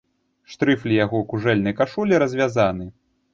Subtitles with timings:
[0.53, 2.89] Штрыфлі яго кужэльнай кашулі развязаны.